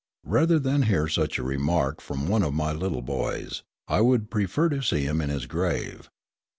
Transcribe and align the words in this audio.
Rather 0.25 0.57
than 0.57 0.81
hear 0.81 1.07
such 1.07 1.37
a 1.37 1.43
remark 1.43 2.01
from 2.01 2.27
one 2.27 2.41
of 2.41 2.55
my 2.55 2.71
little 2.71 3.03
boys, 3.03 3.61
I 3.87 4.01
would 4.01 4.31
prefer 4.31 4.67
to 4.69 4.81
see 4.81 5.05
him 5.05 5.21
in 5.21 5.29
his 5.29 5.45
grave. 5.45 6.09